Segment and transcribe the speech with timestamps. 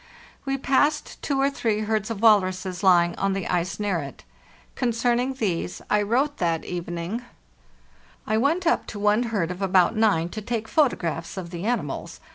[0.45, 4.23] We passed two or three herds of walruses ly ing on the ice near it.
[4.73, 7.21] Concerning these I wrote that evening:
[8.25, 12.19] "I went up to one herd of about nine to take photographs of the animals.